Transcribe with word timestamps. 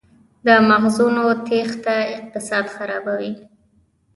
د 0.45 0.47
مغزونو 0.69 1.23
تیښته 1.47 1.95
اقتصاد 2.17 2.65
خرابوي؟ 2.75 3.33